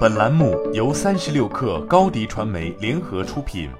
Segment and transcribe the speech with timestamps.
[0.00, 3.70] 本栏目由三十六氪高低传媒联合出品。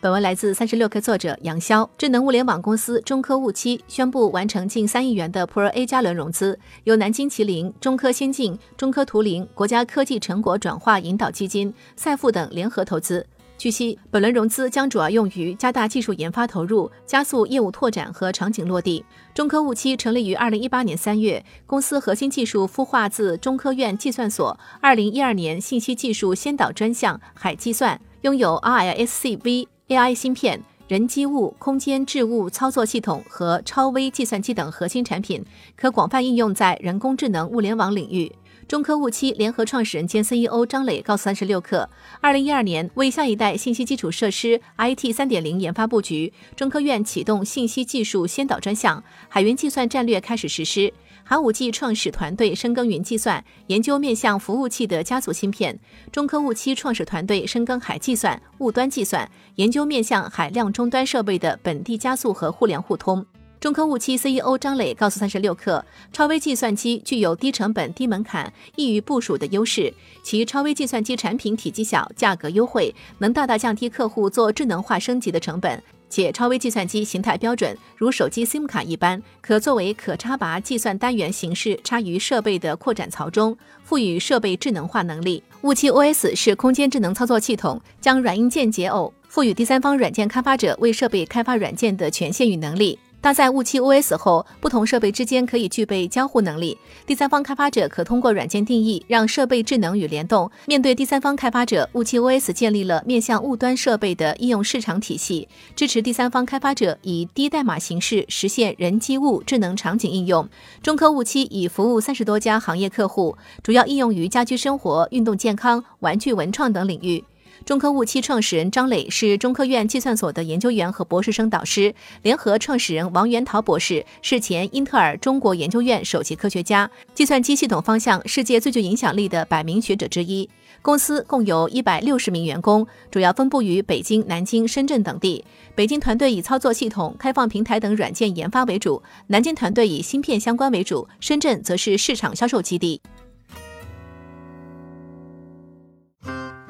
[0.00, 1.88] 本文来自三十六氪作者杨潇。
[1.96, 13.24] 智能物联网公司中科物七宣布完成近三亿元的 Pro A 加轮融资，由南京麒麟、中科先进、中科图灵、国家科技成果转化引导基金、赛富等联合投资。
[13.58, 19.04] 据悉，本轮融资将主要用于加大技术研发投入，加速业务拓展和场景落地。
[19.34, 29.68] 中科雾七成立于二零一八年三月，公司核心技术孵化自中科院计算所二零一二年信息技术先导专项海计算，拥有 RISC-V。
[29.88, 35.44] AI 芯片、人机物空间置物操作系统和超微计算机等核心产品，
[35.76, 38.32] 可广泛应用在人工智能物联网领域。
[38.68, 41.86] 中科雾七联合创始人兼 CEO 张磊告诉三十六氪，
[42.20, 50.92] 二零一二年为下一代信息基础设施 IT 三点零研发布局，中科院启动信息技术先导专项，海云计算战略开始实施。
[51.24, 55.74] 寒武纪创始团队深耕云计算，研究面向服务器的加速芯片；
[56.10, 63.24] 中科雾七创始团队深耕海计算、雾端计算，研究面向海量终端设备的本地加速和互联互通。
[63.62, 65.80] 中科雾七 CEO 张磊告诉三十六氪，
[66.12, 69.94] 超微计算机具有低成本、低门槛、易于部署的优势。
[70.24, 75.80] 其超微计算机产品体积小，价格优惠，能大大降低客户做智能化升级的成本。
[76.10, 85.40] 且超微计算机形态标准，如手机 SIM 卡一般，可作为可插拔计算单元形式插于设备的扩展槽中，赋予设备智能化能力。
[85.60, 92.98] 雾七 OS 是空间智能操作系统，将软硬件解耦，赋予第三方软件开发者为设备开发软件的权限与能力。
[93.22, 96.76] 搭载雾七 OS 后，不同设备之间可以具备交互能力。
[97.06, 100.50] 第三方开发者可通过软件定义让设备智能与联动。
[100.66, 110.48] 面对第三方开发者，雾七 OS 建立了面向雾端设备的应用市场体系，支持第三方开发者以低代码形式实现人机物智能场景应用。
[110.82, 117.22] 中科雾七已服务三十多家行业客户，主要应用于家居生活、运动健康、玩具文创等领域。
[117.64, 130.48] 中科雾七创始人张磊是中科院计算所的研究员和博士生导师，联合创始人王元涛博士是前英特尔中国研究院首席科学家，计算机系统方向世界最具影响力的百名学者之一。
[130.80, 135.44] 公司共有一百六十名员工，主要分布于北京、南京、深圳等地。
[135.76, 143.00] 北京团队以操作系统、开放平台等软件研发为主，南京团队以芯片相关为主，深圳则是市场销售基地。